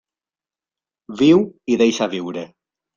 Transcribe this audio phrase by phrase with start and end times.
[1.21, 2.51] Viu i deixa viure.